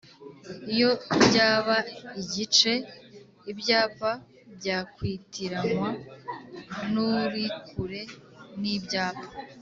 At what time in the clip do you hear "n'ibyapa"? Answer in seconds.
8.61-9.25